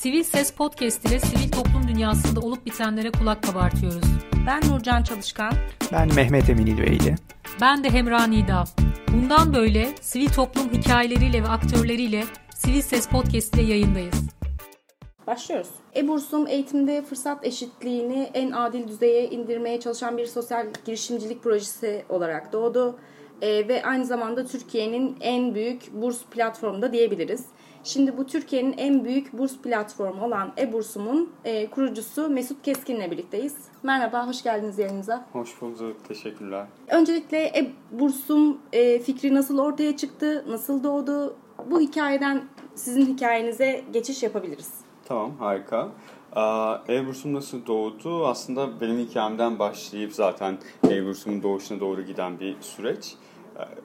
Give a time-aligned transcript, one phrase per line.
[0.00, 4.04] Sivil Ses Podcast ile sivil toplum dünyasında olup bitenlere kulak kabartıyoruz.
[4.46, 5.52] Ben Nurcan Çalışkan.
[5.92, 7.14] Ben Mehmet Emin İlveyli.
[7.60, 8.64] Ben de Hemra Nida.
[9.12, 12.24] Bundan böyle sivil toplum hikayeleriyle ve aktörleriyle
[12.54, 14.14] Sivil Ses Podcast ile yayındayız.
[15.26, 15.70] Başlıyoruz.
[15.96, 22.98] E-Bursum eğitimde fırsat eşitliğini en adil düzeye indirmeye çalışan bir sosyal girişimcilik projesi olarak doğdu.
[23.42, 27.44] E, ve aynı zamanda Türkiye'nin en büyük burs platformu da diyebiliriz.
[27.84, 33.56] Şimdi bu Türkiye'nin en büyük burs platformu olan e-Bursum'un e, kurucusu Mesut Keskin'le birlikteyiz.
[33.82, 35.26] Merhaba, hoş geldiniz yayınımıza.
[35.32, 36.66] Hoş bulduk, teşekkürler.
[36.88, 41.36] Öncelikle e-Bursum e, fikri nasıl ortaya çıktı, nasıl doğdu?
[41.70, 42.42] Bu hikayeden
[42.74, 44.70] sizin hikayenize geçiş yapabiliriz.
[45.04, 45.88] Tamam, harika.
[46.88, 48.26] E-Bursum nasıl doğdu?
[48.26, 50.58] Aslında benim hikayemden başlayıp zaten
[50.90, 53.14] E-Bursum'un doğuşuna doğru giden bir süreç.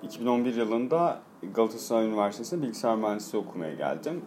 [0.03, 1.19] 2011 yılında
[1.53, 4.21] Galatasaray Üniversitesi'nde bilgisayar mühendisliği okumaya geldim.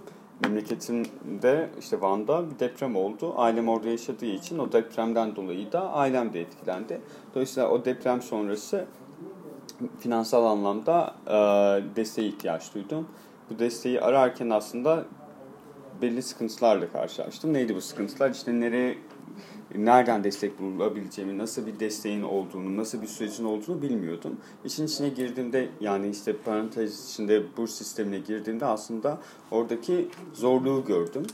[0.45, 3.35] Memleketimde işte Van'da bir deprem oldu.
[3.37, 7.01] Ailem orada yaşadığı için o depremden dolayı da ailem de etkilendi.
[7.35, 8.87] Dolayısıyla o deprem sonrası
[10.01, 11.37] finansal anlamda e,
[11.97, 13.09] desteğe ihtiyaç duydum.
[13.51, 15.05] Bu desteği ararken aslında
[16.03, 17.53] belli sıkıntılarla karşılaştım.
[17.53, 18.31] Neydi bu sıkıntılar?
[18.31, 18.99] İşte nereye
[19.75, 24.37] nereden destek bulabileceğimi, nasıl bir desteğin olduğunu, nasıl bir sürecin olduğunu bilmiyordum.
[24.65, 29.19] İşin içine girdiğimde yani işte parantez içinde burs sistemine girdiğimde aslında
[29.51, 31.27] oradaki zorluğu gördüm.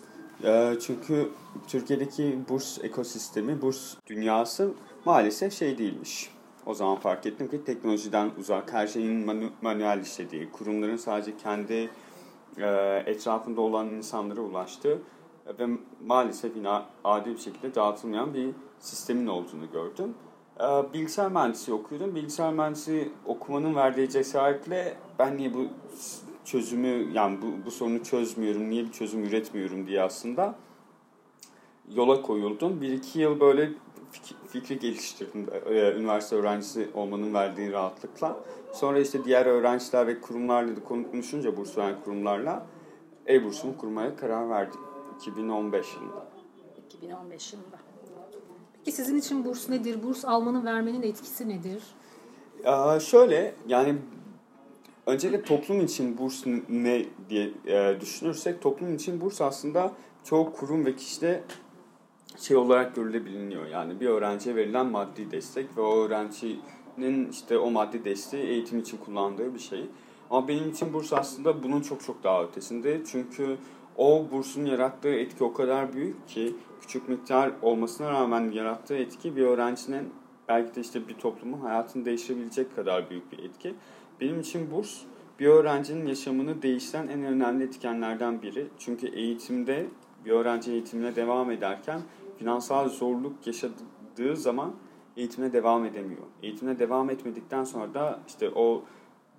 [0.44, 1.28] Ee, çünkü
[1.68, 4.70] Türkiye'deki burs ekosistemi, burs dünyası
[5.04, 6.30] maalesef şey değilmiş.
[6.66, 11.90] O zaman fark ettim ki teknolojiden uzak, her şeyin manu manuel işlediği, kurumların sadece kendi
[12.58, 14.98] e, etrafında olan insanlara ulaştığı
[15.46, 15.66] ve
[16.06, 20.14] maalesef yine adil bir şekilde dağıtılmayan bir sistemin olduğunu gördüm.
[20.60, 22.14] Ee, bilgisayar mühendisliği okuyordum.
[22.14, 25.66] Bilgisayar mühendisliği okumanın verdiği cesaretle ben niye bu
[26.44, 30.54] çözümü yani bu, bu sorunu çözmüyorum, niye bir çözüm üretmiyorum diye aslında
[31.94, 32.80] yola koyuldum.
[32.80, 33.70] Bir iki yıl böyle
[34.48, 35.46] fikri geliştirdim.
[35.66, 38.36] Ee, üniversite öğrencisi olmanın verdiği rahatlıkla.
[38.72, 42.66] Sonra işte diğer öğrenciler ve kurumlarla da konuşunca burs veren kurumlarla
[43.28, 44.80] e-bursumu kurmaya karar verdim.
[45.16, 46.26] 2015 yılında.
[46.86, 47.78] 2015 yılında.
[48.84, 50.02] Peki sizin için burs nedir?
[50.02, 51.82] Burs almanın vermenin etkisi nedir?
[52.64, 53.94] Ee, şöyle yani
[55.06, 59.92] öncelikle toplum için burs ne diye e, düşünürsek toplum için burs aslında
[60.24, 61.44] çoğu kurum ve kişide
[62.38, 63.66] şey olarak görülebiliniyor.
[63.66, 68.96] Yani bir öğrenciye verilen maddi destek ve o öğrencinin işte o maddi desteği eğitim için
[68.96, 69.86] kullandığı bir şey.
[70.30, 73.00] Ama benim için burs aslında bunun çok çok daha ötesinde.
[73.06, 73.56] Çünkü
[73.96, 79.42] o bursun yarattığı etki o kadar büyük ki küçük miktar olmasına rağmen yarattığı etki bir
[79.42, 80.12] öğrencinin
[80.48, 83.74] belki de işte bir toplumun hayatını değiştirebilecek kadar büyük bir etki.
[84.20, 85.00] Benim için burs
[85.40, 88.66] bir öğrencinin yaşamını değiştiren en önemli etkenlerden biri.
[88.78, 89.86] Çünkü eğitimde
[90.24, 92.00] bir öğrenci eğitimine devam ederken
[92.38, 94.72] finansal zorluk yaşadığı zaman
[95.16, 96.22] eğitimine devam edemiyor.
[96.42, 98.82] Eğitimine devam etmedikten sonra da işte o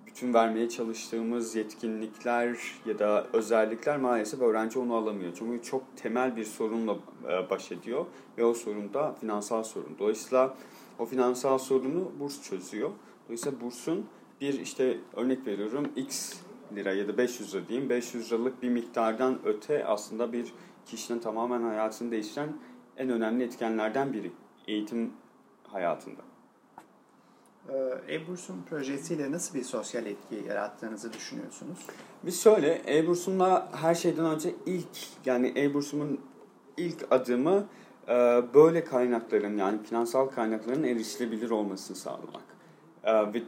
[0.06, 5.32] bütün vermeye çalıştığımız yetkinlikler ya da özellikler maalesef öğrenci onu alamıyor.
[5.38, 6.96] Çünkü çok temel bir sorunla
[7.28, 8.06] e, baş ediyor
[8.38, 9.96] ve o sorun da finansal sorun.
[9.98, 10.56] Dolayısıyla
[10.98, 12.90] o finansal sorunu burs çözüyor.
[13.24, 14.06] Dolayısıyla bursun
[14.40, 16.34] bir işte örnek veriyorum x
[16.74, 20.52] lira ya da 500 lira diyeyim 500 liralık bir miktardan öte aslında bir
[20.86, 22.56] kişinin tamamen hayatını değiştiren
[22.96, 24.32] en önemli etkenlerden biri
[24.68, 25.12] eğitim
[25.64, 26.22] hayatında.
[27.68, 31.78] Ee, E-Burs'un projesiyle nasıl bir sosyal etki yarattığınızı düşünüyorsunuz?
[32.22, 34.88] Biz şöyle, E-Burs'umla her şeyden önce ilk,
[35.24, 36.20] yani E-Burs'umun
[36.76, 37.66] ilk adımı
[38.08, 42.44] e, böyle kaynakların yani finansal kaynakların erişilebilir olmasını sağlamak.
[43.04, 43.42] E, ve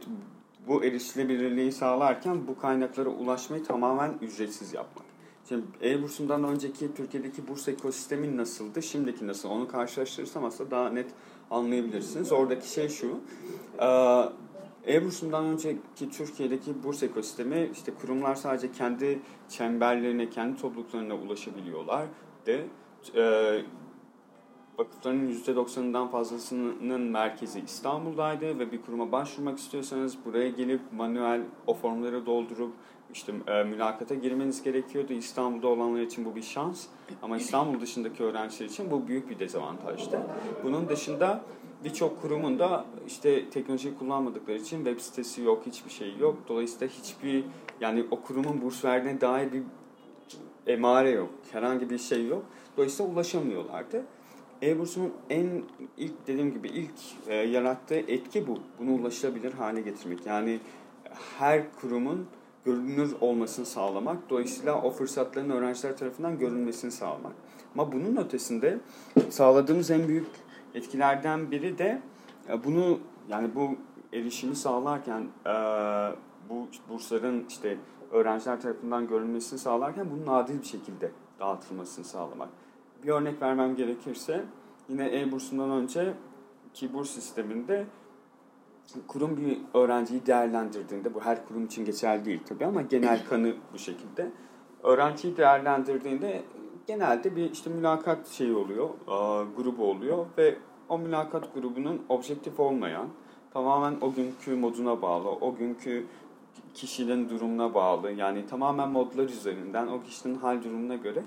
[0.67, 5.05] bu erişilebilirliği sağlarken bu kaynaklara ulaşmayı tamamen ücretsiz yapmak.
[5.49, 11.07] Şimdi E-Burs'umdan önceki Türkiye'deki burs ekosistemi nasıldı, şimdiki nasıl onu karşılaştırırsam aslında daha net
[11.51, 12.31] anlayabilirsiniz.
[12.31, 13.19] Oradaki şey şu,
[14.87, 19.19] e-Burs'undan önceki Türkiye'deki burs ekosistemi işte kurumlar sadece kendi
[19.49, 22.05] çemberlerine, kendi topluluklarına ulaşabiliyorlar
[22.45, 22.65] de
[23.15, 23.23] e,
[24.77, 32.25] vakıfların %90'ından fazlasının merkezi İstanbul'daydı ve bir kuruma başvurmak istiyorsanız buraya gelip manuel o formları
[32.25, 32.73] doldurup
[33.13, 35.13] işte e, mülakata girmeniz gerekiyordu.
[35.13, 36.85] İstanbul'da olanlar için bu bir şans
[37.21, 40.21] ama İstanbul dışındaki öğrenciler için bu büyük bir dezavantajdı.
[40.63, 41.41] Bunun dışında
[41.83, 46.37] birçok kurumun da işte teknolojiyi kullanmadıkları için web sitesi yok, hiçbir şey yok.
[46.47, 47.43] Dolayısıyla hiçbir
[47.81, 49.63] yani o kurumun burs verdiğine dair bir
[50.67, 51.29] emare yok.
[51.51, 52.43] Herhangi bir şey yok.
[52.77, 54.05] Dolayısıyla ulaşamıyorlardı.
[54.61, 55.63] E-Burs'un en
[55.97, 56.93] ilk dediğim gibi ilk
[57.27, 58.59] e, yarattığı etki bu.
[58.79, 60.25] Bunu ulaşılabilir hale getirmek.
[60.25, 60.59] Yani
[61.39, 62.27] her kurumun
[62.69, 64.29] görünür olmasını sağlamak.
[64.29, 67.33] Dolayısıyla o fırsatların öğrenciler tarafından görünmesini sağlamak.
[67.73, 68.79] Ama bunun ötesinde
[69.29, 70.27] sağladığımız en büyük
[70.73, 72.01] etkilerden biri de
[72.49, 72.99] e, bunu
[73.29, 73.75] yani bu
[74.13, 75.53] erişimi sağlarken e,
[76.49, 77.77] bu bursların işte
[78.11, 82.49] öğrenciler tarafından görülmesini sağlarken bunun adil bir şekilde dağıtılmasını sağlamak.
[83.03, 84.45] Bir örnek vermem gerekirse
[84.89, 86.13] yine e-bursundan önce
[86.73, 87.85] ki burs sisteminde
[89.07, 93.77] kurum bir öğrenciyi değerlendirdiğinde bu her kurum için geçerli değil tabii ama genel kanı bu
[93.77, 94.31] şekilde.
[94.83, 96.43] Öğrenciyi değerlendirdiğinde
[96.87, 98.89] genelde bir işte mülakat şeyi oluyor,
[99.57, 100.55] grubu oluyor ve
[100.89, 103.07] o mülakat grubunun objektif olmayan,
[103.53, 106.05] tamamen o günkü moduna bağlı, o günkü
[106.73, 108.11] kişinin durumuna bağlı.
[108.11, 111.23] Yani tamamen modlar üzerinden o kişinin hal durumuna göre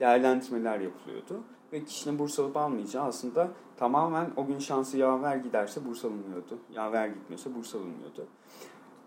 [0.00, 1.40] değerlendirmeler yapılıyordu.
[1.72, 6.58] Ve kişinin burs alıp almayacağı aslında tamamen o gün şansı yaver giderse burs alınmıyordu.
[6.74, 8.26] Yaver gitmiyorsa burs alınmıyordu.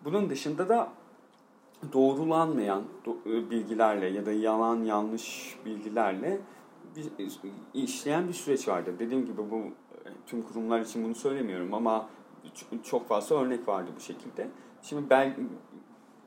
[0.06, 0.90] Bunun dışında da
[1.94, 2.84] doğrulanmayan
[3.26, 6.42] e, bilgilerle ya da yalan yanlış bilgilerle
[7.74, 8.96] işleyen bir süreç vardı.
[9.00, 12.10] Dediğim gibi bu e, tüm kurumlar için bunu söylemiyorum ama
[12.84, 14.48] çok fazla örnek vardı bu şekilde.
[14.82, 15.36] Şimdi bel,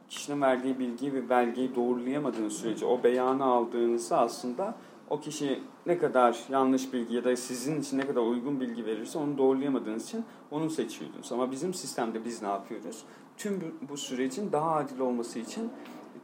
[0.09, 4.75] kişinin verdiği bilgiyi ve belgeyi doğrulayamadığınız sürece o beyanı aldığınızda aslında
[5.13, 9.19] o kişi ne kadar yanlış bilgi ya da sizin için ne kadar uygun bilgi verirse
[9.19, 11.33] onu doğrulayamadığınız için onu seçiyordunuz.
[11.33, 13.03] Ama bizim sistemde biz ne yapıyoruz?
[13.37, 15.71] Tüm bu sürecin daha adil olması için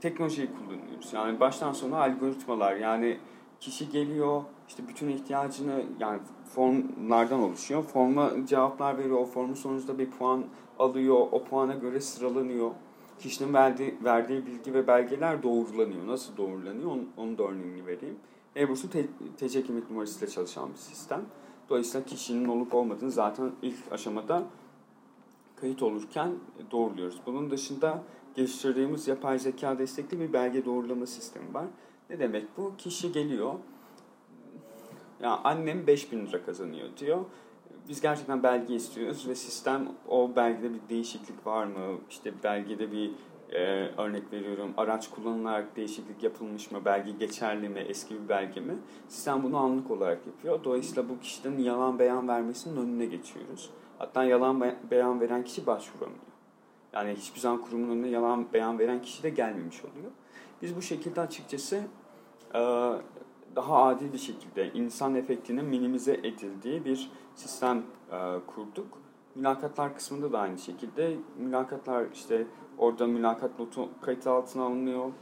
[0.00, 1.12] teknolojiyi kullanıyoruz.
[1.12, 3.19] Yani baştan sona algoritmalar yani
[3.61, 6.20] kişi geliyor işte bütün ihtiyacını yani
[6.55, 7.82] formlardan oluşuyor.
[7.82, 9.19] Forma cevaplar veriyor.
[9.19, 10.44] O formun sonucunda bir puan
[10.79, 11.26] alıyor.
[11.32, 12.70] O puana göre sıralanıyor.
[13.19, 16.06] Kişinin verdiği, verdiği bilgi ve belgeler doğrulanıyor.
[16.06, 16.90] Nasıl doğrulanıyor?
[16.90, 18.17] Onun, onun da örneğini vereyim.
[18.59, 19.07] E-Burs'un te,
[19.37, 21.25] TC kimlik numarasıyla çalışan bir sistem.
[21.69, 24.43] Dolayısıyla kişinin olup olmadığını zaten ilk aşamada
[25.57, 26.33] kayıt olurken
[26.71, 27.21] doğruluyoruz.
[27.27, 28.03] Bunun dışında
[28.35, 31.67] geliştirdiğimiz yapay zeka destekli bir belge doğrulama sistemi var.
[32.11, 32.73] Ne demek bu?
[32.79, 33.55] Kişi geliyor.
[35.23, 37.25] Ya annem 5000 lira kazanıyor diyor.
[37.89, 41.99] Biz gerçekten belge istiyoruz ve sistem o belgede bir değişiklik var mı?
[42.11, 43.11] İşte belgede bir
[43.53, 43.61] e,
[43.99, 48.75] örnek veriyorum araç kullanılarak değişiklik yapılmış mı, belge geçerli mi, eski bir belge mi?
[49.09, 50.65] Sistem bunu anlık olarak yapıyor.
[50.65, 53.71] Dolayısıyla bu kişinin yalan beyan vermesinin önüne geçiyoruz.
[53.99, 56.21] Hatta yalan beyan veren kişi başvuramıyor.
[56.93, 60.11] Yani hiçbir zaman kurumun önüne yalan beyan veren kişi de gelmemiş oluyor.
[60.62, 61.81] Biz bu şekilde açıkçası
[62.55, 62.61] e,
[63.56, 68.17] daha adil bir şekilde insan efektinin minimize edildiği bir sistem e,
[68.47, 68.99] kurduk.
[69.38, 71.17] Mülakatlar kısmında da aynı şekilde.
[71.38, 72.46] Mülakatlar işte
[72.79, 75.12] orada mülakat notu kayıt altına alınıyor.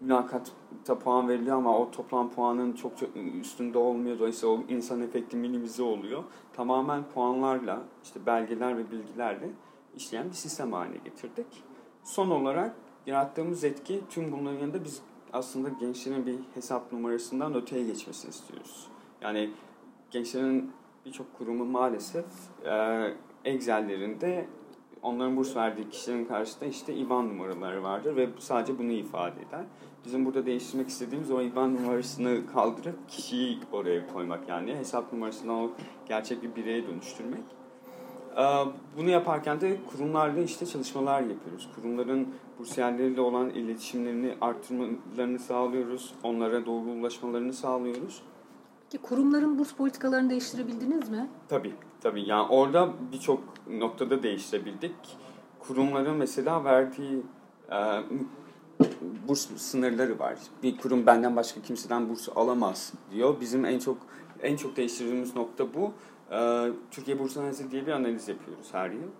[0.00, 3.08] Mülakatta puan veriliyor ama o toplam puanın çok, çok
[3.40, 4.18] üstünde olmuyor.
[4.18, 6.24] Dolayısıyla o insan efekti minimize oluyor.
[6.52, 9.50] Tamamen puanlarla, işte belgeler ve bilgilerle
[9.96, 11.46] işleyen bir sistem haline getirdik.
[12.04, 12.74] Son olarak
[13.06, 15.02] yarattığımız etki tüm bunların yanında biz
[15.32, 18.86] aslında gençlerin bir hesap numarasından öteye geçmesini istiyoruz.
[19.20, 19.50] Yani
[20.10, 20.72] gençlerin
[21.06, 22.24] birçok kurumu maalesef
[22.64, 23.06] e,
[23.44, 24.46] Excel'lerinde
[25.02, 29.64] onların burs verdiği kişilerin karşısında işte IBAN numaraları vardır ve sadece bunu ifade eder.
[30.04, 35.70] Bizim burada değiştirmek istediğimiz o IBAN numarasını kaldırıp kişiyi oraya koymak yani hesap numarasından o
[36.08, 37.42] gerçek bir bireye dönüştürmek.
[38.36, 38.42] Ee,
[38.98, 41.68] bunu yaparken de kurumlarla işte çalışmalar yapıyoruz.
[41.74, 42.28] Kurumların
[42.58, 46.14] bursiyerleriyle olan iletişimlerini arttırmalarını sağlıyoruz.
[46.22, 48.22] Onlara doğru ulaşmalarını sağlıyoruz.
[48.90, 51.28] Ki kurumların burs politikalarını değiştirebildiniz mi?
[51.48, 52.28] Tabii, tabii.
[52.28, 54.94] Yani orada birçok noktada değiştirebildik.
[55.58, 57.22] Kurumların mesela verdiği
[57.70, 57.78] e,
[59.28, 60.38] burs sınırları var.
[60.62, 63.40] Bir kurum benden başka kimseden burs alamaz diyor.
[63.40, 63.98] Bizim en çok
[64.42, 65.92] en çok değiştirdiğimiz nokta bu.
[66.34, 69.10] E, Türkiye Burs Analizi diye bir analiz yapıyoruz her yıl.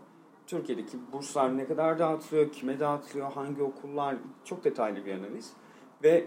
[0.47, 5.53] Türkiye'deki burslar ne kadar dağıtılıyor, kime dağıtılıyor, hangi okullar çok detaylı bir analiz.
[6.03, 6.27] Ve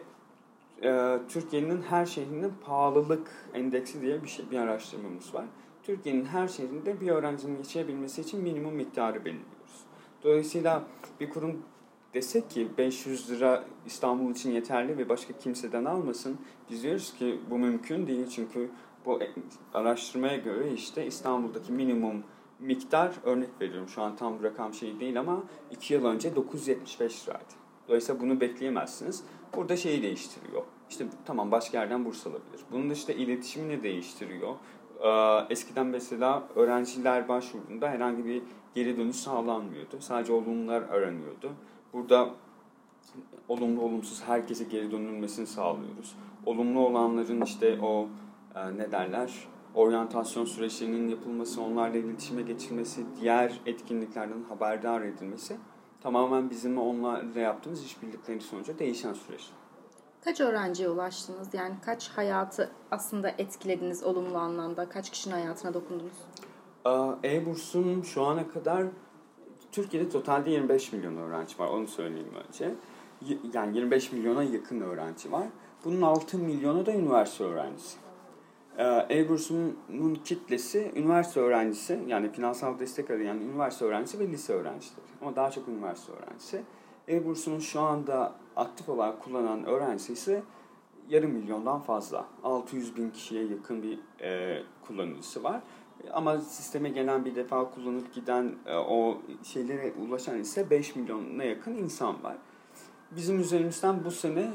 [0.83, 5.45] e, Türkiye'nin her şehrinin pahalılık endeksi diye bir şey, bir araştırmamız var.
[5.83, 9.83] Türkiye'nin her şehrinde bir öğrencinin yaşayabilmesi için minimum miktarı belirliyoruz.
[10.23, 10.83] Dolayısıyla
[11.19, 11.61] bir kurum
[12.13, 16.37] desek ki 500 lira İstanbul için yeterli ve başka kimseden almasın.
[16.69, 18.69] Biz diyoruz ki bu mümkün değil çünkü
[19.05, 19.19] bu
[19.73, 22.23] araştırmaya göre işte İstanbul'daki minimum
[22.59, 23.87] miktar örnek veriyorum.
[23.87, 27.53] Şu an tam rakam şey değil ama 2 yıl önce 975 liraydı.
[27.87, 29.23] Dolayısıyla bunu bekleyemezsiniz.
[29.55, 30.63] Burada şeyi değiştiriyor.
[30.89, 32.61] İşte tamam başka yerden burs alabilir.
[32.71, 34.55] Bunun dışında iletişimini değiştiriyor.
[35.03, 38.41] Ee, eskiden mesela öğrenciler başvurduğunda herhangi bir
[38.75, 39.99] geri dönüş sağlanmıyordu.
[39.99, 41.51] Sadece olumlular aranıyordu.
[41.93, 42.29] Burada
[43.47, 46.15] olumlu olumsuz herkese geri dönülmesini sağlıyoruz.
[46.45, 48.07] Olumlu olanların işte o
[48.55, 49.33] e, ne derler
[49.75, 55.57] oryantasyon süreçlerinin yapılması, onlarla iletişime geçilmesi, diğer etkinliklerden haberdar edilmesi
[56.03, 59.57] tamamen bizim onlarla yaptığımız işbirlikleri sonucu değişen süreçler.
[60.25, 61.53] Kaç öğrenciye ulaştınız?
[61.53, 64.89] Yani kaç hayatı aslında etkilediniz olumlu anlamda?
[64.89, 66.13] Kaç kişinin hayatına dokundunuz?
[67.23, 68.85] E-Burs'un şu ana kadar
[69.71, 71.67] Türkiye'de totalde 25 milyon öğrenci var.
[71.67, 72.75] Onu söyleyeyim önce.
[73.53, 75.47] Yani 25 milyona yakın öğrenci var.
[75.85, 77.97] Bunun 6 milyonu da üniversite öğrencisi.
[79.09, 79.77] E-Burs'un
[80.25, 85.05] kitlesi üniversite öğrencisi yani finansal destek arayan üniversite öğrencisi ve lise öğrencileri.
[85.21, 86.63] Ama daha çok üniversite öğrencisi.
[87.07, 90.43] E-Burs'un şu anda aktif olarak kullanan öğrencisi ise
[91.09, 92.25] yarım milyondan fazla.
[92.43, 95.61] 600 bin kişiye yakın bir e, kullanıcısı var.
[96.11, 101.73] Ama sisteme gelen bir defa kullanıp giden e, o şeylere ulaşan ise 5 milyona yakın
[101.73, 102.37] insan var.
[103.15, 104.51] Bizim üzerimizden bu sene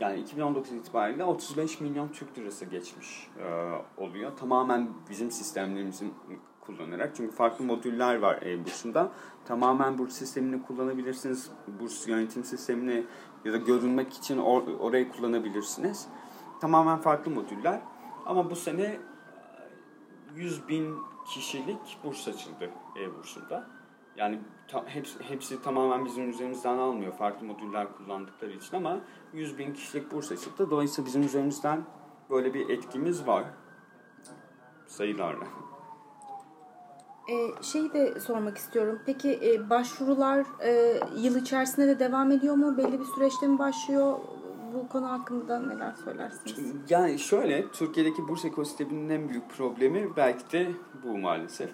[0.00, 4.36] yani 2019 itibariyle 35 milyon Türk lirası geçmiş e, oluyor.
[4.36, 6.14] Tamamen bizim sistemlerimizin
[6.60, 7.16] kullanarak.
[7.16, 9.12] Çünkü farklı modüller var e-bursunda.
[9.44, 11.50] Tamamen burs sistemini kullanabilirsiniz.
[11.80, 13.06] Burs yönetim sistemini
[13.44, 16.08] ya da görünmek için or- orayı kullanabilirsiniz.
[16.60, 17.80] Tamamen farklı modüller.
[18.26, 19.00] Ama bu sene
[20.36, 20.96] 100 bin
[21.26, 23.66] kişilik burs açıldı e-bursunda.
[24.16, 29.00] Yani ta, hepsi, hepsi tamamen bizim üzerimizden almıyor farklı modüller kullandıkları için ama
[29.32, 30.70] 100 bin kişilik burs açıldı.
[30.70, 31.84] Dolayısıyla bizim üzerimizden
[32.30, 33.44] böyle bir etkimiz var
[34.86, 35.44] sayılarla.
[37.30, 38.98] Ee, şeyi de sormak istiyorum.
[39.06, 42.76] Peki e, başvurular e, yıl içerisinde de devam ediyor mu?
[42.76, 44.18] Belli bir süreçte mi başlıyor?
[44.74, 46.74] Bu konu hakkında neler söylersiniz?
[46.88, 51.70] Yani şöyle, Türkiye'deki burs ekosisteminin en büyük problemi belki de bu maalesef.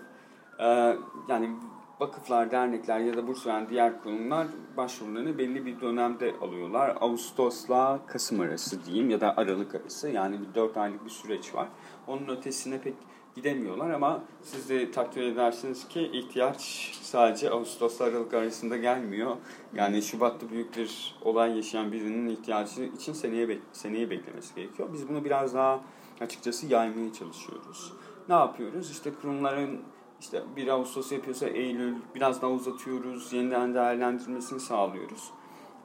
[0.58, 0.96] Ee,
[1.28, 1.56] yani
[2.00, 6.96] vakıflar, dernekler ya da burs veren diğer kurumlar başvurularını belli bir dönemde alıyorlar.
[7.00, 11.68] Ağustos'la Kasım arası diyeyim ya da Aralık arası yani bir 4 aylık bir süreç var.
[12.06, 12.94] Onun ötesine pek
[13.34, 19.36] gidemiyorlar ama siz de takdir edersiniz ki ihtiyaç sadece Ağustos'la Aralık arasında gelmiyor.
[19.74, 24.88] Yani Şubat'ta büyük bir olay yaşayan birinin ihtiyacı için seneye bek seneyi beklemesi gerekiyor.
[24.92, 25.80] Biz bunu biraz daha
[26.20, 27.92] açıkçası yaymaya çalışıyoruz.
[28.28, 28.90] Ne yapıyoruz?
[28.90, 29.80] İşte kurumların
[30.20, 33.32] işte 1 Ağustos yapıyorsa Eylül biraz daha uzatıyoruz.
[33.32, 35.30] Yeniden değerlendirmesini sağlıyoruz.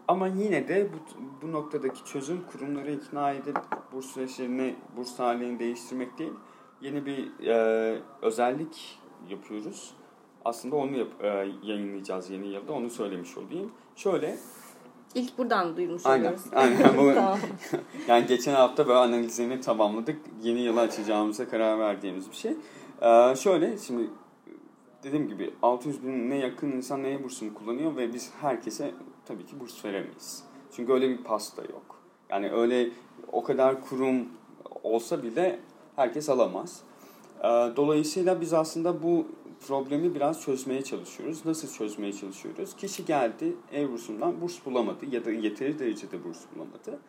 [0.07, 0.97] Ama yine de bu,
[1.41, 3.57] bu noktadaki çözüm kurumları ikna edip
[3.91, 6.33] burs süreçlerini, burs tarihini değiştirmek değil
[6.81, 8.99] yeni bir e, özellik
[9.29, 9.93] yapıyoruz.
[10.45, 11.27] Aslında onu yap, e,
[11.63, 12.73] yayınlayacağız yeni yılda.
[12.73, 13.71] Onu söylemiş olayım.
[13.95, 14.37] Şöyle.
[15.15, 16.45] İlk buradan duymuş aynen, oluyoruz.
[16.53, 16.97] Aynen.
[16.97, 17.03] Bu,
[18.07, 20.19] yani geçen hafta böyle analizini tamamladık.
[20.41, 22.51] Yeni yıla açacağımıza karar verdiğimiz bir şey.
[23.01, 24.09] E, şöyle şimdi
[25.05, 28.91] dediğim gibi 600 bin'e yakın insan neye bursunu kullanıyor ve biz herkese
[29.25, 30.43] tabii ki burs veremeyiz.
[30.75, 31.99] Çünkü öyle bir pasta yok.
[32.29, 32.89] Yani öyle
[33.31, 34.27] o kadar kurum
[34.83, 35.59] olsa bile
[35.95, 36.81] herkes alamaz.
[37.39, 37.43] Ee,
[37.75, 39.27] dolayısıyla biz aslında bu
[39.67, 41.45] problemi biraz çözmeye çalışıyoruz.
[41.45, 42.75] Nasıl çözmeye çalışıyoruz?
[42.75, 46.99] Kişi geldi ev bursundan burs bulamadı ya da yeteri derecede burs bulamadı.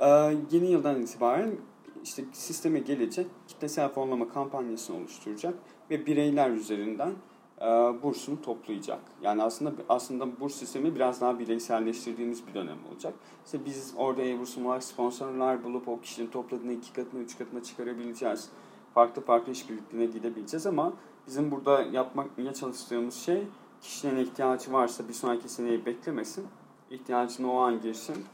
[0.00, 1.56] Ee, yeni yıldan itibaren
[2.04, 5.54] işte sisteme gelecek, kitlesel fonlama kampanyasını oluşturacak
[5.90, 7.12] ve bireyler üzerinden
[7.60, 7.64] e,
[8.02, 9.00] bursunu toplayacak.
[9.22, 13.14] Yani aslında aslında burs sistemi biraz daha bireyselleştirdiğimiz bir dönem olacak.
[13.44, 18.48] İşte biz orada e-bursum olarak sponsorlar bulup o kişinin topladığını iki katına, üç katına çıkarabileceğiz.
[18.94, 20.92] Farklı farklı işbirliklerine gidebileceğiz ama
[21.26, 23.42] bizim burada yapmaya çalıştığımız şey
[23.80, 26.46] kişinin ihtiyacı varsa bir sonraki seneyi beklemesin.
[26.90, 28.24] İhtiyacını o an girsin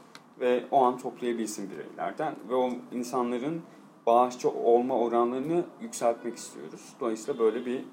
[0.41, 3.61] ve o an toplayabilsin bireylerden ve o insanların
[4.05, 6.93] bağışçı olma oranlarını yükseltmek istiyoruz.
[6.99, 7.85] Dolayısıyla böyle bir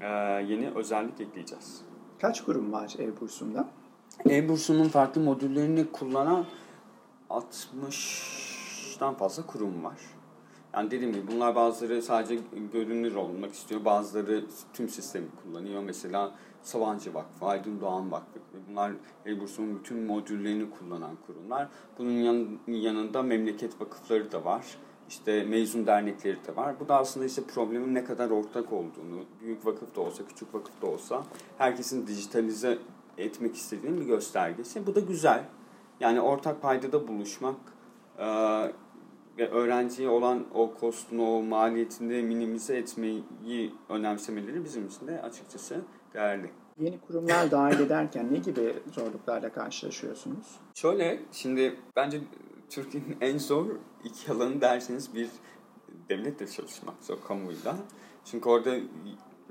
[0.00, 0.06] e,
[0.48, 1.80] yeni özellik ekleyeceğiz.
[2.20, 3.68] Kaç kurum var e-bursunda?
[4.30, 6.46] E-bursunun farklı modüllerini kullanan
[7.30, 9.98] 60'tan fazla kurum var.
[10.74, 12.38] Yani dediğim gibi bunlar bazıları sadece
[12.72, 13.84] görünür olmak istiyor.
[13.84, 15.82] Bazıları tüm sistemi kullanıyor.
[15.82, 18.40] Mesela Sabancı Vakfı, Aydın Doğan Vakfı.
[18.70, 18.92] Bunlar
[19.26, 21.68] e-bursunun bütün modüllerini kullanan kurumlar.
[21.98, 24.64] Bunun yanında memleket vakıfları da var
[25.08, 26.80] işte mezun dernekleri de var.
[26.80, 30.82] Bu da aslında işte problemin ne kadar ortak olduğunu, büyük vakıf da olsa, küçük vakıf
[30.82, 31.24] da olsa
[31.58, 32.78] herkesin dijitalize
[33.18, 34.86] etmek istediğinin bir göstergesi.
[34.86, 35.44] Bu da güzel.
[36.00, 37.56] Yani ortak paydada buluşmak
[39.38, 43.24] ve öğrenciye olan o kostunu, o maliyetini minimize etmeyi
[43.88, 45.80] önemsemeleri bizim için de açıkçası
[46.14, 46.50] değerli.
[46.80, 50.46] Yeni kurumlar dahil ederken ne gibi zorluklarla karşılaşıyorsunuz?
[50.74, 52.20] Şöyle, şimdi bence
[52.70, 53.66] Türkiye'nin en zor
[54.04, 55.28] iki alanı derseniz bir
[56.08, 57.76] devletle çalışmak zor kamuyla.
[58.24, 58.76] Çünkü orada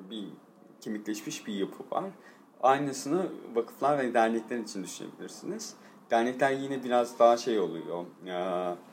[0.10, 0.28] bir
[0.82, 2.06] kemikleşmiş bir yapı var.
[2.62, 5.76] Aynısını vakıflar ve dernekler için düşünebilirsiniz.
[6.12, 8.06] Dernekler yine biraz daha şey oluyor,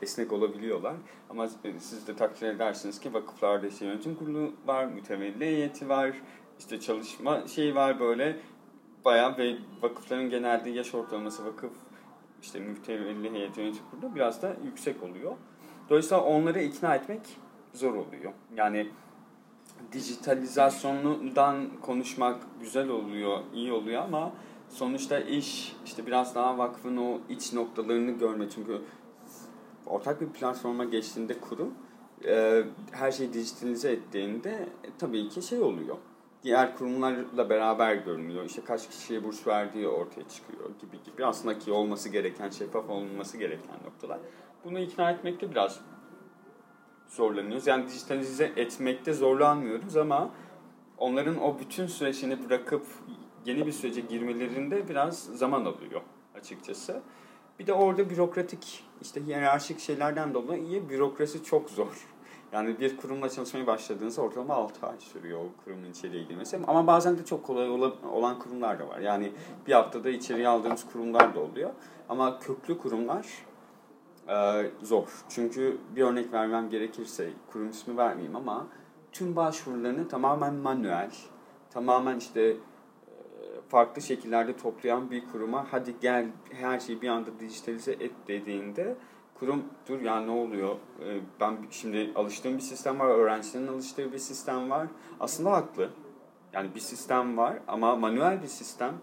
[0.01, 0.95] esnek olabiliyorlar.
[1.29, 1.47] Ama
[1.79, 6.21] siz de takdir edersiniz ki vakıflarda işte yönetim kurulu var, mütevelli heyeti var,
[6.59, 8.39] işte çalışma şeyi var böyle
[9.05, 11.71] bayağı ve vakıfların genelde yaş ortalaması vakıf
[12.41, 15.35] işte mütevelli heyet yönetim kurulu biraz da yüksek oluyor.
[15.89, 17.21] Dolayısıyla onları ikna etmek
[17.73, 18.33] zor oluyor.
[18.55, 18.89] Yani
[19.91, 24.31] dijitalizasyonundan konuşmak güzel oluyor, iyi oluyor ama
[24.69, 28.49] sonuçta iş işte biraz daha vakfın o iç noktalarını görme.
[28.49, 28.81] Çünkü
[29.85, 31.73] ortak bir platforma geçtiğinde kurum
[32.25, 35.97] e, her şeyi dijitalize ettiğinde e, tabii ki şey oluyor.
[36.45, 38.45] Diğer kurumlarla beraber görünüyor.
[38.45, 41.25] İşte kaç kişiye burs verdiği ortaya çıkıyor gibi gibi.
[41.25, 44.19] Aslında ki olması gereken, şeffaf olması gereken noktalar.
[44.63, 45.79] Bunu ikna etmekte biraz
[47.07, 47.67] zorlanıyoruz.
[47.67, 50.29] Yani dijitalize etmekte zorlanmıyoruz ama
[50.97, 52.85] onların o bütün süreçini bırakıp
[53.45, 56.01] yeni bir sürece girmelerinde biraz zaman alıyor
[56.35, 57.01] açıkçası.
[57.59, 62.14] Bir de orada bürokratik, işte hiyerarşik şeylerden dolayı bürokrasi çok zor.
[62.55, 66.59] Yani bir kurumla çalışmaya başladığınızda ortalama 6 ay sürüyor o kurumun içeriye girmesi.
[66.67, 67.69] Ama bazen de çok kolay
[68.11, 68.99] olan kurumlar da var.
[68.99, 69.31] Yani
[69.67, 71.69] bir haftada içeriye aldığımız kurumlar da oluyor.
[72.09, 73.27] Ama köklü kurumlar
[74.27, 75.07] e, zor.
[75.29, 78.67] Çünkü bir örnek vermem gerekirse, kurum ismi vermeyeyim ama
[79.11, 81.11] tüm başvurularını tamamen manuel,
[81.69, 82.55] tamamen işte e,
[83.69, 88.95] farklı şekillerde toplayan bir kuruma hadi gel her şeyi bir anda dijitalize et dediğinde
[89.39, 94.17] kurum dur ya ne oluyor e, ben şimdi alıştığım bir sistem var öğrencilerin alıştığı bir
[94.17, 94.87] sistem var
[95.19, 95.89] aslında haklı
[96.53, 98.93] yani bir sistem var ama manuel bir sistem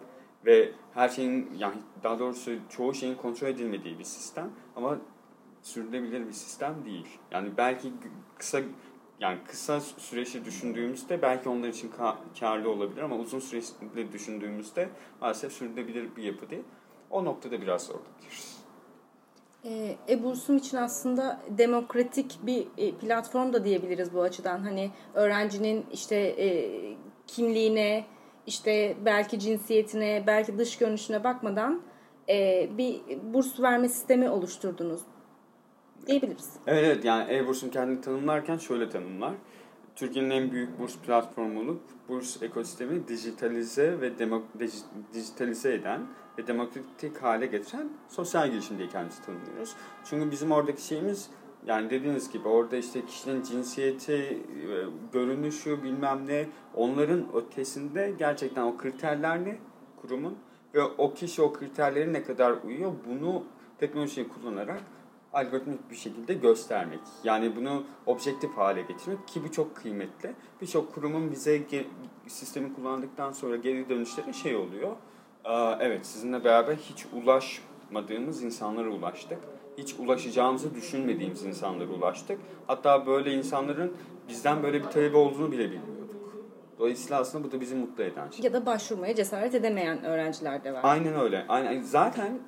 [0.47, 4.99] ve her şeyin yani daha doğrusu çoğu şeyin kontrol edilmediği bir sistem ama
[5.63, 7.19] sürdürülebilir bir sistem değil.
[7.31, 7.93] Yani belki
[8.39, 8.61] kısa
[9.21, 11.91] yani kısa süreci düşündüğümüzde belki onlar için
[12.41, 14.89] karlı olabilir ama uzun süreçte düşündüğümüzde
[15.21, 16.65] maalesef sürdürülebilir bir yapı değil.
[17.11, 18.62] O noktada biraz zorlanıyoruz.
[19.65, 24.59] E, e-bursum için aslında demokratik bir e, platform da diyebiliriz bu açıdan.
[24.59, 26.71] Hani öğrencinin işte e,
[27.27, 28.05] kimliğine,
[28.47, 31.83] işte belki cinsiyetine, belki dış görünüşüne bakmadan
[32.29, 35.01] e, bir burs verme sistemi oluşturdunuz
[36.07, 36.51] diyebiliriz.
[36.67, 39.33] Evet, evet yani e-bursum kendini tanımlarken şöyle tanımlar.
[39.97, 44.45] Türkiye'nin en büyük burs platformu olup burs ekosistemi dijitalize ve demok
[45.15, 46.01] dijitalize eden
[46.39, 49.77] ve demokratik hale getiren sosyal girişim diye kendimizi tanımlıyoruz.
[50.05, 51.31] Çünkü bizim oradaki şeyimiz
[51.67, 54.39] yani dediğiniz gibi orada işte kişinin cinsiyeti, e,
[55.13, 59.59] görünüşü bilmem ne onların ötesinde gerçekten o kriterler ne
[60.01, 60.39] kurumun
[60.75, 63.45] ve o kişi o kriterleri ne kadar uyuyor bunu
[63.79, 64.83] teknolojiyi kullanarak
[65.33, 67.01] algoritmik bir şekilde göstermek.
[67.25, 70.35] Yani bunu objektif hale getirmek ki bu çok kıymetli.
[70.61, 71.63] Birçok kurumun bize
[72.27, 74.97] sistemi kullandıktan sonra geri dönüşleri şey oluyor.
[75.81, 79.39] Evet sizinle beraber hiç ulaşmadığımız insanlara ulaştık.
[79.79, 82.41] Hiç ulaşacağımızı düşünmediğimiz insanlara ulaştık.
[82.67, 83.93] Hatta böyle insanların
[84.29, 86.03] bizden böyle bir talebi olduğunu bile bilmiyorduk.
[86.79, 88.45] Dolayısıyla aslında bu da bizi mutlu eden şey.
[88.45, 90.81] Ya da başvurmaya cesaret edemeyen öğrenciler de var.
[90.83, 91.45] Aynen öyle.
[91.49, 91.83] Aynen.
[91.83, 92.39] Zaten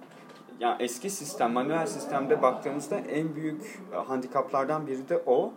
[0.61, 5.53] yani eski sistem, manuel sistemde baktığımızda en büyük e, handikaplardan biri de o.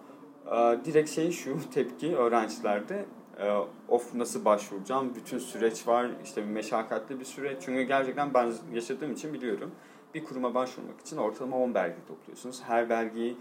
[0.46, 3.06] E, direkt şey şu tepki öğrencilerde
[3.40, 3.52] e,
[3.88, 7.58] of nasıl başvuracağım, bütün süreç var, işte meşakkatli bir süreç.
[7.62, 9.72] Çünkü gerçekten ben yaşadığım için biliyorum.
[10.14, 12.64] Bir kuruma başvurmak için ortalama 10 belge topluyorsunuz.
[12.64, 13.38] Her belgeyi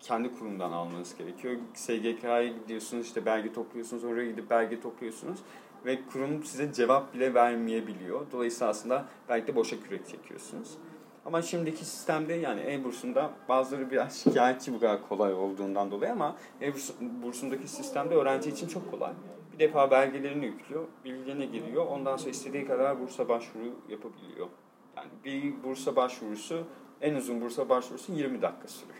[0.00, 1.56] kendi kurumdan almanız gerekiyor.
[1.74, 5.38] SGK'ya gidiyorsunuz, işte belge topluyorsunuz, oraya gidip belge topluyorsunuz
[5.84, 8.26] ve kurum size cevap bile vermeyebiliyor.
[8.32, 10.78] Dolayısıyla aslında belki de boşa kürek çekiyorsunuz.
[11.26, 17.68] Ama şimdiki sistemde yani e-bursunda bazıları biraz şikayetçi bu kadar kolay olduğundan dolayı ama e-bursundaki
[17.68, 19.12] sistemde öğrenci için çok kolay.
[19.56, 21.86] Bir defa belgelerini yüklüyor, bilgilerine giriyor.
[21.86, 24.46] Ondan sonra istediği kadar bursa başvuru yapabiliyor.
[24.96, 26.64] Yani bir bursa başvurusu,
[27.00, 28.98] en uzun bursa başvurusu 20 dakika sürüyor.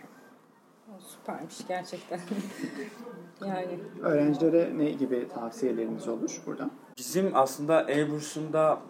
[0.99, 2.21] Süpermiş gerçekten.
[3.47, 3.79] yani.
[4.03, 6.71] Öğrencilere ne gibi tavsiyeleriniz olur burada?
[6.99, 8.81] Bizim aslında e-bursunda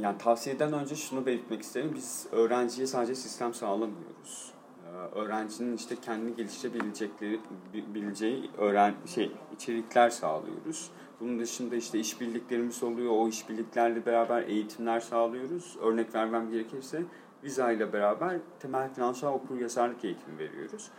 [0.00, 1.92] yani tavsiyeden önce şunu belirtmek isterim.
[1.94, 4.52] Biz öğrenciye sadece sistem sağlamıyoruz.
[4.86, 7.40] Ee, öğrencinin işte kendi geliştirebilecekleri
[7.74, 10.90] bileceği öğren şey içerikler sağlıyoruz.
[11.20, 13.12] Bunun dışında işte işbirliklerimiz oluyor.
[13.12, 15.76] O işbirliklerle beraber eğitimler sağlıyoruz.
[15.82, 17.02] Örnek vermem gerekirse
[17.44, 20.90] Visa ile beraber temel finansal okur yazarlık eğitimi veriyoruz.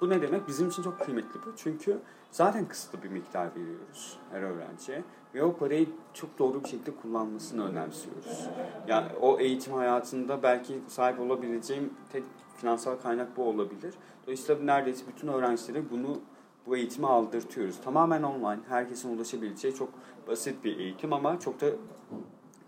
[0.00, 0.48] Bu ne demek?
[0.48, 1.56] Bizim için çok kıymetli bu.
[1.56, 1.98] Çünkü
[2.30, 5.02] zaten kısıtlı bir miktar veriyoruz her öğrenciye
[5.34, 8.48] ve o parayı çok doğru bir şekilde kullanmasını önemsiyoruz.
[8.88, 12.24] Yani o eğitim hayatında belki sahip olabileceğim tek
[12.56, 13.94] finansal kaynak bu olabilir.
[14.22, 16.20] Dolayısıyla neredeyse bütün öğrencilere bunu
[16.68, 17.80] bu eğitimi aldırtıyoruz.
[17.84, 19.88] Tamamen online, herkesin ulaşabileceği çok
[20.26, 21.66] basit bir eğitim ama çok da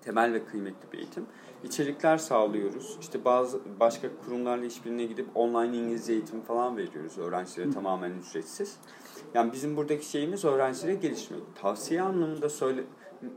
[0.01, 1.27] temel ve kıymetli bir eğitim.
[1.65, 2.97] İçerikler sağlıyoruz.
[3.01, 7.73] İşte bazı başka kurumlarla işbirliğine gidip online İngilizce eğitimi falan veriyoruz öğrencilere Hı.
[7.73, 8.77] tamamen ücretsiz.
[9.35, 11.41] Yani bizim buradaki şeyimiz öğrencilere gelişmek.
[11.63, 12.85] Tavsiye anlamında söyle,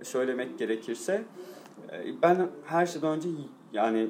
[0.03, 1.23] söylemek gerekirse
[1.91, 3.29] e, ben her şeyden önce
[3.73, 4.09] yani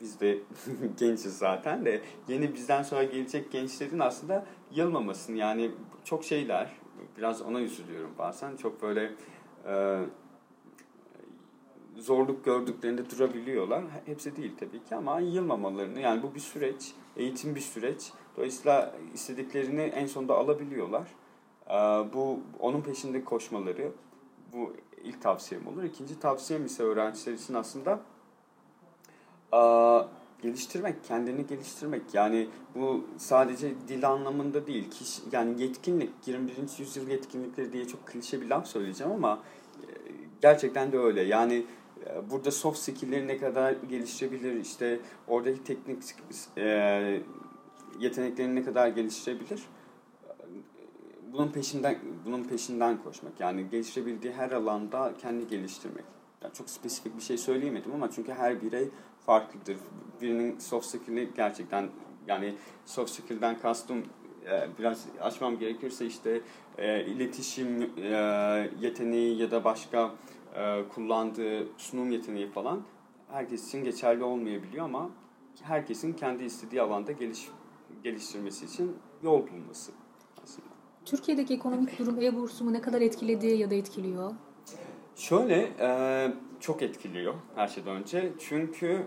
[0.00, 0.38] biz de
[0.98, 5.70] gençiz zaten de yeni bizden sonra gelecek gençlerin aslında yılmamasın yani
[6.04, 6.70] çok şeyler
[7.18, 9.12] biraz ona üzülüyorum bazen çok böyle
[9.66, 10.00] e,
[11.96, 13.84] zorluk gördüklerinde durabiliyorlar.
[14.06, 18.12] Hepsi değil tabii ki ama yılmamalarını yani bu bir süreç, eğitim bir süreç.
[18.36, 21.08] Dolayısıyla istediklerini en sonunda alabiliyorlar.
[21.66, 21.72] Ee,
[22.14, 23.92] bu onun peşinde koşmaları
[24.52, 24.72] bu
[25.04, 25.82] ilk tavsiyem olur.
[25.82, 28.00] İkinci tavsiyem ise öğrenciler için aslında
[30.42, 32.02] geliştirmek, kendini geliştirmek.
[32.12, 34.90] Yani bu sadece dil anlamında değil.
[34.90, 36.54] Kişi, yani yetkinlik, 21.
[36.78, 39.42] yüzyıl yetkinlikleri diye çok klişe bir laf söyleyeceğim ama
[39.82, 39.86] e,
[40.40, 41.22] gerçekten de öyle.
[41.22, 41.66] Yani
[42.06, 45.98] e, burada soft skill'leri ne kadar geliştirebilir, işte oradaki teknik
[46.56, 47.20] e,
[48.00, 49.60] yeteneklerini ne kadar geliştirebilir
[51.32, 53.40] bunun peşinden bunun peşinden koşmak.
[53.40, 56.04] Yani geliştirebildiği her alanda kendi geliştirmek.
[56.42, 58.88] Yani çok spesifik bir şey söyleyemedim ama çünkü her birey
[59.30, 59.76] farklıdır.
[60.22, 61.88] Birinin soft skill'i gerçekten
[62.26, 62.54] yani
[62.86, 64.04] soft skill'den kastım
[64.46, 66.40] e, biraz açmam gerekirse işte
[66.78, 68.06] e, iletişim e,
[68.80, 70.10] yeteneği ya da başka
[70.94, 72.82] kullandığı sunum yeteneği falan
[73.28, 75.10] herkes için geçerli olmayabiliyor ama
[75.62, 77.48] herkesin kendi istediği alanda geliş,
[78.04, 79.92] geliştirmesi için yol bulması
[80.44, 80.68] aslında.
[81.04, 84.32] Türkiye'deki ekonomik durum e-bursumu ne kadar etkiledi ya da etkiliyor?
[85.16, 85.72] Şöyle
[86.60, 88.32] çok etkiliyor her şeyden önce.
[88.38, 89.06] Çünkü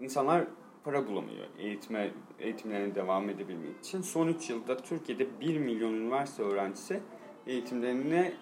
[0.00, 0.44] insanlar
[0.84, 4.02] para bulamıyor eğitime, eğitimlerine devam edebilmek için.
[4.02, 7.00] Son 3 yılda Türkiye'de 1 milyon üniversite öğrencisi
[7.46, 8.32] eğitimlerine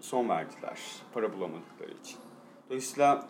[0.00, 0.80] son verdiler
[1.14, 2.18] para bulamadıkları için.
[2.68, 3.28] Dolayısıyla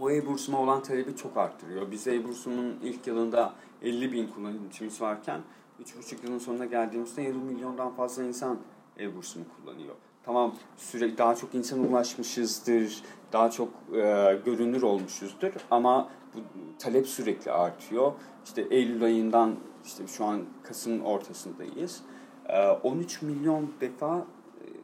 [0.00, 1.90] bu e-bursuma olan talebi çok arttırıyor.
[1.90, 5.40] Biz e-bursumun ilk yılında 50 bin kullanıcımız varken
[5.82, 8.58] 3,5 yılın sonuna geldiğimizde yarım milyondan fazla insan
[8.98, 9.94] e-bursunu kullanıyor
[10.26, 16.38] tamam süre daha çok insana ulaşmışızdır, daha çok e, görünür olmuşuzdur ama bu
[16.78, 18.12] talep sürekli artıyor.
[18.44, 22.02] İşte Eylül ayından işte şu an Kasım'ın ortasındayız.
[22.48, 24.26] E, 13 milyon defa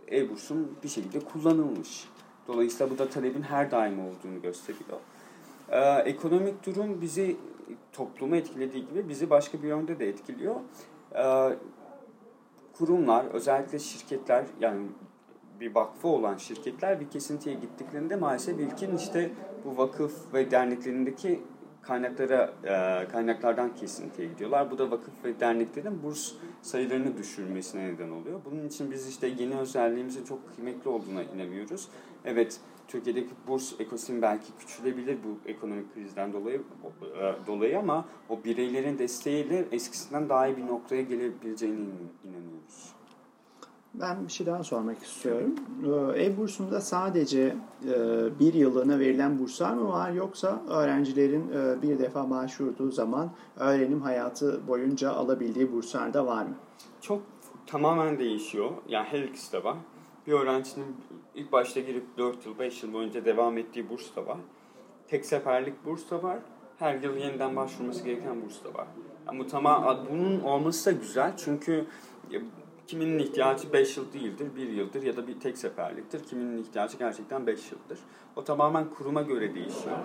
[0.09, 2.09] e, e-bursun bir şekilde kullanılmış.
[2.46, 4.98] Dolayısıyla bu da talebin her daim olduğunu gösteriyor.
[5.68, 7.37] Ee, ekonomik durum bizi
[7.92, 10.55] toplumu etkilediği gibi bizi başka bir yönde de etkiliyor.
[11.14, 11.57] Ee,
[12.78, 14.87] kurumlar, özellikle şirketler yani
[15.62, 19.31] bir vakfı olan şirketler bir kesintiye gittiklerinde maalesef ilkin işte
[19.64, 21.40] bu vakıf ve derneklerindeki
[21.83, 24.70] kaynaklara e, kaynaklardan kesintiye gidiyorlar.
[24.70, 28.40] Bu da vakıf ve derneklerin burs sayılarını düşürmesine neden oluyor.
[28.44, 31.88] Bunun için biz işte yeni özelliğimizin çok kıymetli olduğuna inanıyoruz.
[32.25, 36.62] Evet Türkiye'deki burs ekosistemi belki küçülebilir bu ekonomik krizden dolayı
[37.03, 41.77] e, dolayı ama o bireylerin desteğiyle eskisinden daha iyi bir noktaya gelebileceğine
[42.25, 42.94] inanıyoruz.
[43.94, 45.55] Ben bir şey daha sormak istiyorum.
[45.85, 47.94] Ee, ev bursunda sadece e,
[48.38, 54.68] bir yıllığına verilen burslar mı var yoksa öğrencilerin e, bir defa başvurduğu zaman öğrenim hayatı
[54.68, 56.55] boyunca alabildiği burslar da var mı?
[57.00, 57.22] Çok
[57.66, 58.70] tamamen değişiyor.
[58.88, 59.76] Yani her ikisi de var.
[60.26, 60.96] Bir öğrencinin
[61.35, 64.38] ilk başta girip 4 yıl, 5 yıl boyunca devam ettiği burs da var.
[65.09, 66.38] Tek seferlik burs da var.
[66.78, 68.87] Her yıl yeniden başvurması gereken burs da var.
[69.26, 71.87] Yani bu tamam, bunun olması da güzel çünkü
[72.87, 76.25] Kiminin ihtiyacı 5 yıl değildir, 1 yıldır ya da bir tek seferliktir.
[76.25, 77.99] Kiminin ihtiyacı gerçekten 5 yıldır.
[78.37, 79.97] O tamamen kuruma göre değişiyor.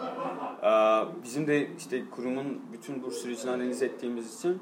[0.63, 4.61] Ee, bizim de işte kurumun bütün burs sürecini analiz ettiğimiz için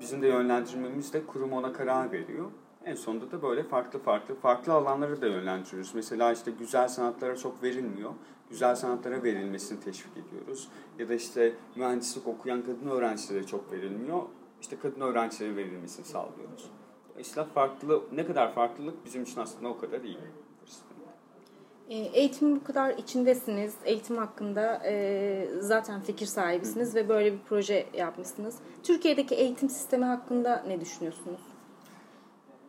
[0.00, 2.50] bizim de yönlendirmemiz de kurum ona karar veriyor.
[2.84, 5.94] En sonunda da böyle farklı farklı farklı alanları da yönlendiriyoruz.
[5.94, 8.10] Mesela işte güzel sanatlara çok verilmiyor.
[8.50, 10.68] Güzel sanatlara verilmesini teşvik ediyoruz.
[10.98, 14.22] Ya da işte mühendislik okuyan kadın öğrencilere çok verilmiyor.
[14.60, 16.70] İşte kadın öğrencilere verilmesini sağlıyoruz.
[17.18, 20.18] Dolayısıyla farklı, ne kadar farklılık bizim için aslında o kadar iyi.
[21.88, 23.74] E, eğitim bu kadar içindesiniz.
[23.84, 26.94] Eğitim hakkında e, zaten fikir sahibisiniz Hı.
[26.94, 28.56] ve böyle bir proje yapmışsınız.
[28.82, 31.40] Türkiye'deki eğitim sistemi hakkında ne düşünüyorsunuz?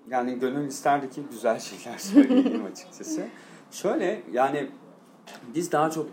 [0.09, 3.27] Yani gönül isterdi ki güzel şeyler söyleyeyim açıkçası.
[3.71, 4.69] Şöyle yani
[5.55, 6.07] biz daha çok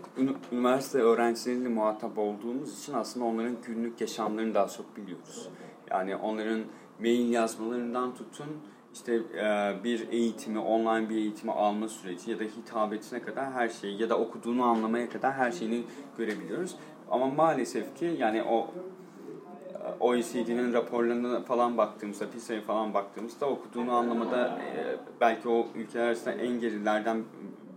[0.51, 5.49] üniversite öğrencileriyle muhatap olduğumuz için aslında onların günlük yaşamlarını daha çok biliyoruz.
[5.91, 6.63] Yani onların
[6.99, 8.47] mail yazmalarından tutun
[8.93, 14.01] işte e, bir eğitimi, online bir eğitimi alma süreci ya da hitabetine kadar her şeyi
[14.01, 15.83] ya da okuduğunu anlamaya kadar her şeyini
[16.17, 16.75] görebiliyoruz.
[17.11, 18.67] Ama maalesef ki yani o
[19.73, 26.31] e, OECD'nin raporlarına falan baktığımızda, PISA'ya falan baktığımızda okuduğunu anlamada e, belki o ülkeler arasında
[26.33, 27.23] en gerilerden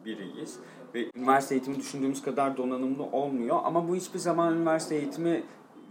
[0.04, 0.58] biriyiz.
[0.94, 5.42] Ve üniversite eğitimi düşündüğümüz kadar donanımlı olmuyor ama bu hiçbir zaman üniversite eğitimi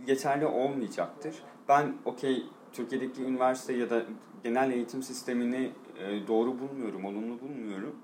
[0.08, 1.36] yeterli olmayacaktır.
[1.68, 4.04] Ben okey Türkiye'deki üniversite ya da
[4.44, 7.96] genel eğitim sistemini e, doğru bulmuyorum, olumlu bulmuyorum.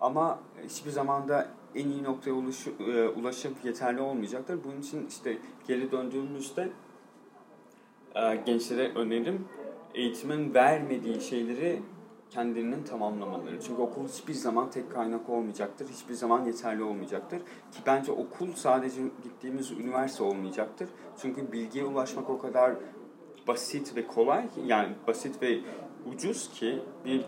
[0.00, 4.64] Ama hiçbir zaman da en iyi noktaya e, ulaşıp yeterli olmayacaktır.
[4.64, 6.68] Bunun için işte geri döndüğümüzde
[8.14, 9.44] e, gençlere önerim
[9.94, 11.82] eğitimin vermediği şeyleri
[12.30, 13.60] kendilerinin tamamlamaları.
[13.60, 15.88] Çünkü okul hiçbir zaman tek kaynak olmayacaktır.
[15.88, 17.38] Hiçbir zaman yeterli olmayacaktır.
[17.38, 20.88] Ki bence okul sadece gittiğimiz üniversite olmayacaktır.
[21.22, 22.74] Çünkü bilgiye ulaşmak o kadar
[23.46, 25.60] basit ve kolay yani basit ve
[26.14, 27.24] ucuz ki bir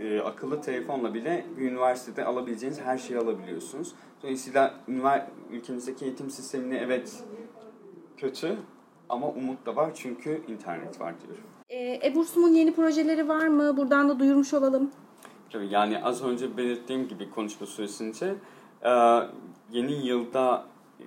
[0.00, 3.94] e, akıllı telefonla bile bir üniversitede alabileceğiniz her şeyi alabiliyorsunuz.
[4.22, 4.74] Dolayısıyla
[5.50, 7.24] ülkemizdeki eğitim sistemini evet
[8.16, 8.56] kötü
[9.08, 11.44] ama umut da var çünkü internet var diyorum.
[11.68, 13.76] E, E-Bursum'un yeni projeleri var mı?
[13.76, 14.90] Buradan da duyurmuş olalım.
[15.50, 18.34] Tabii yani az önce belirttiğim gibi konuşma süresince
[18.82, 18.90] e,
[19.70, 20.64] yeni yılda
[21.00, 21.04] e,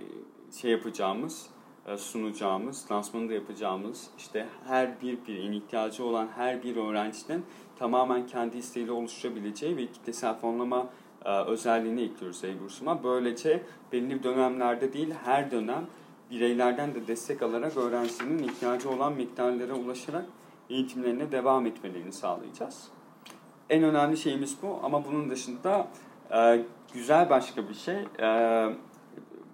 [0.62, 1.55] şey yapacağımız, e,
[1.98, 7.46] sunacağımız, lansmanı da yapacağımız işte her bir bireyin ihtiyacı olan her bir öğrencinin
[7.80, 10.88] tamamen kendi isteğiyle oluşturabileceği ve kitlesel fonlama
[11.26, 13.04] e, özelliğini ekliyoruz e-bursuma.
[13.04, 15.88] Böylece belli dönemlerde değil her dönem
[16.32, 20.26] bireylerden de destek alarak öğrencinin ihtiyacı olan miktarlara ulaşarak
[20.70, 22.88] eğitimlerine devam etmelerini sağlayacağız.
[23.70, 25.88] En önemli şeyimiz bu ama bunun dışında
[26.32, 26.62] e,
[26.94, 27.98] güzel başka bir şey.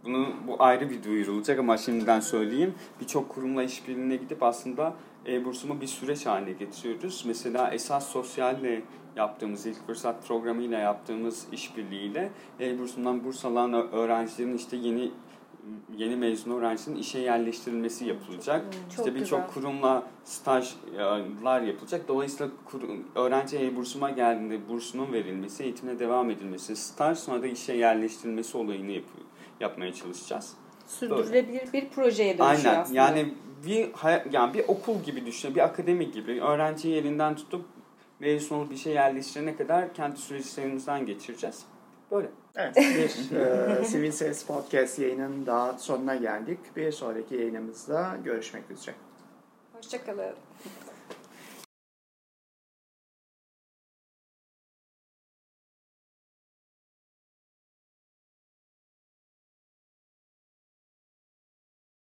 [0.05, 2.73] Bunu bu ayrı bir duyurulacak ama şimdiden söyleyeyim.
[3.01, 4.93] Birçok kurumla işbirliğine gidip aslında
[5.27, 7.23] e-bursumu bir süreç haline getiriyoruz.
[7.27, 8.81] Mesela Esas Sosyal'le
[9.15, 15.11] yaptığımız ilk fırsat programıyla yaptığımız işbirliğiyle e-bursundan burs alan öğrencilerin işte yeni
[15.97, 18.63] yeni mezun öğrencinin işe yerleştirilmesi yapılacak.
[18.63, 22.07] Hmm, çok işte birçok kurumla stajlar yapılacak.
[22.07, 28.57] Dolayısıyla kurum, öğrenci e-bursuma geldiğinde bursunun verilmesi, eğitimine devam edilmesi, staj sonra da işe yerleştirilmesi
[28.57, 29.03] olayını yap,
[29.61, 30.53] yapmaya çalışacağız.
[30.87, 32.81] Sürdürülebilir bir projeye dönüşüyor Aynen.
[32.81, 32.97] aslında.
[32.97, 33.33] Yani
[33.65, 33.89] bir
[34.31, 37.65] yani bir okul gibi düşünün, bir akademi gibi öğrenciyi elinden tutup
[38.19, 41.65] mezun olup bir şey yerleştirene kadar kendi süreçlerimizden geçireceğiz.
[42.11, 42.27] Böyle.
[42.55, 46.59] Evet, bir e, Sivil Ses Podcast yayının daha sonuna geldik.
[46.75, 48.95] Bir sonraki yayınımızda görüşmek üzere.
[49.73, 50.35] Hoşçakalın.